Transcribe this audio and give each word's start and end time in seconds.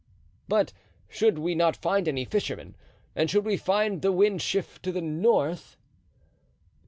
"But 0.47 0.73
should 1.07 1.37
we 1.37 1.53
not 1.53 1.75
find 1.77 2.07
any 2.07 2.25
fisherman 2.25 2.75
and 3.15 3.29
should 3.29 3.43
the 3.45 4.11
wind 4.11 4.41
shift 4.41 4.81
to 4.81 4.91
the 4.91 4.99
north?" 4.99 5.77